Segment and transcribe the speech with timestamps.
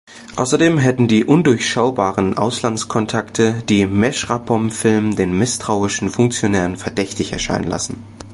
[0.35, 8.03] Außerdem hätten die undurchschaubaren Auslandskontakte die Meschrabpom-Film den misstrauischen Funktionären verdächtig erscheinen lassen.